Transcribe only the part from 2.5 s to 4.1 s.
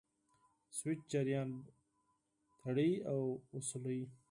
بندوي او وصلوي.